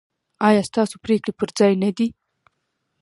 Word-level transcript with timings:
ایا 0.47 0.61
ستاسو 0.69 0.95
پریکړې 1.03 1.33
پر 1.39 1.49
ځای 1.57 1.73
نه 1.83 1.89
دي؟ 1.97 2.07